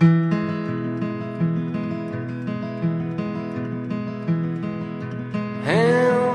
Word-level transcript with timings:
How 0.00 0.06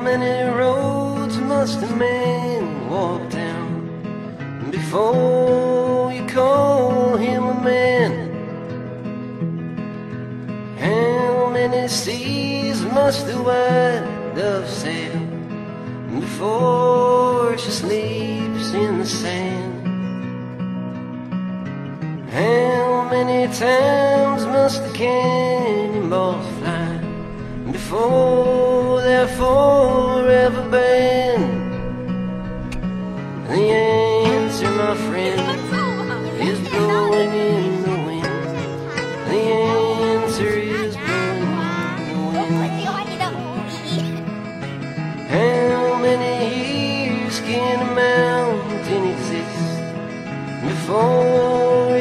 many 0.02 0.50
roads 0.50 1.38
must 1.38 1.84
a 1.84 1.88
man 1.88 2.90
walk 2.90 3.30
down 3.30 4.72
before 4.72 6.14
you 6.14 6.26
call 6.28 7.18
him 7.18 7.44
a 7.44 7.62
man? 7.62 8.30
How 10.78 11.50
many 11.50 11.90
seas 11.90 12.82
must 12.82 13.28
the 13.28 13.34
white 13.44 14.34
dove 14.36 14.70
sail 14.70 15.20
before 16.18 17.58
she 17.58 17.72
sleeps 17.72 18.72
in 18.74 19.00
the 19.00 19.06
sand? 19.06 19.76
How 22.32 22.69
many 23.10 23.52
times 23.54 24.46
must 24.46 24.84
the 24.84 24.94
cannonballs 24.94 26.46
fly 26.60 27.00
before 27.72 29.02
they're 29.02 29.28
forever 29.28 30.70
banned? 30.70 31.74
The 33.48 33.54
answer, 33.54 34.70
my 34.70 34.96
friend, 34.96 35.42
is 36.40 36.60
blowing 36.70 37.34
in 37.34 37.82
the 37.82 37.98
wind. 38.08 38.26
The 39.30 39.42
answer 40.14 40.50
is 40.50 40.96
blowing 40.96 42.08
in 42.08 42.14
the 42.14 42.20
wind. 42.30 42.60
How 45.30 46.00
many 46.00 46.34
years 46.62 47.40
can 47.40 47.80
a 47.88 47.96
mountain 47.96 49.04
exist 49.14 49.60
before? 50.64 51.49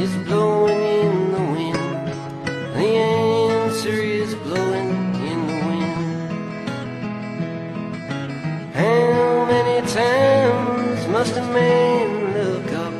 is 0.00 0.14
blowing 0.28 0.80
in 0.80 1.32
the 1.32 1.44
wind. 1.54 2.06
The 2.76 2.86
answer 2.86 3.98
is 4.20 4.32
blowing 4.46 4.90
in 5.30 5.40
the 5.50 5.58
wind. 5.68 6.30
How 8.74 9.44
many 9.46 9.78
times 9.88 11.08
must 11.08 11.36
a 11.36 11.42
man 11.42 12.08
look 12.38 12.72
up 12.84 12.94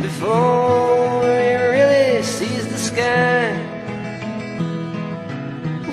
before 0.00 1.22
he 1.24 1.54
really 1.74 2.22
sees 2.22 2.68
the 2.68 2.78
sky? 2.78 3.50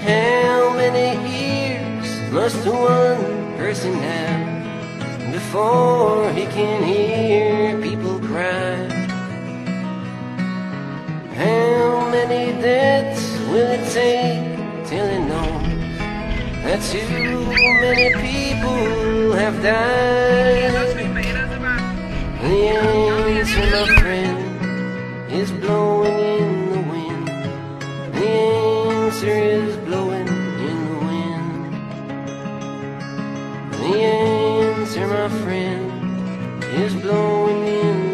How 0.10 0.74
many 0.76 1.10
years 1.38 2.10
must 2.32 2.64
one 2.68 3.58
person 3.58 3.94
have 3.94 5.34
before 5.34 6.32
he 6.34 6.46
can 6.46 6.84
hear 6.84 7.87
deaths 12.98 13.26
will 13.52 13.72
it 13.78 13.86
take 14.00 14.42
till 14.90 15.08
he 15.14 15.20
knows 15.32 15.64
that 16.66 16.80
too 16.92 17.08
many 17.84 18.08
people 18.28 19.34
have 19.42 19.56
died? 19.62 20.74
The 22.42 22.58
answer, 22.78 23.66
my 23.76 23.86
friend, 24.02 24.38
is 25.40 25.50
blowing 25.64 26.20
in 26.40 26.50
the 26.74 26.82
wind. 26.92 27.28
The 28.18 28.28
answer 28.28 29.38
is 29.60 29.78
blowing 29.88 30.28
in 30.70 30.78
the 30.90 31.00
wind. 31.08 31.74
The 33.82 33.96
answer, 34.04 35.06
my 35.08 35.30
friend, 35.44 35.84
is 36.84 36.94
blowing 36.96 38.07